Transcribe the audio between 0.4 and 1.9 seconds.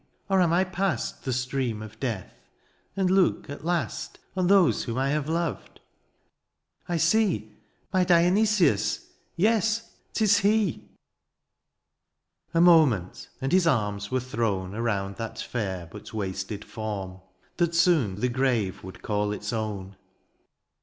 am I past" The stream